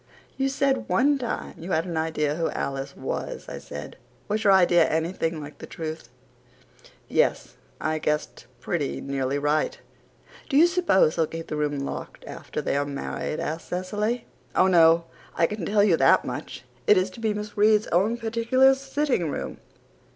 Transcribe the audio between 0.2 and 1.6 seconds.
"You said one time